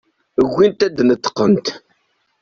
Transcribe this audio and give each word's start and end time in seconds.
Ugint 0.41 0.85
ad 0.85 0.93
d-neṭqent. 0.97 1.67